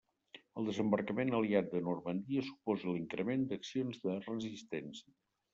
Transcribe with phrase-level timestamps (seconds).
[0.61, 5.19] El desembarcament aliat de Normandia suposa l’increment d’accions de resistència.